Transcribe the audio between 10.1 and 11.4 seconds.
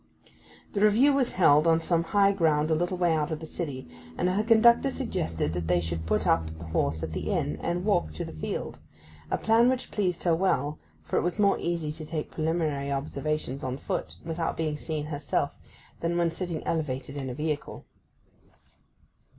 her well, for it was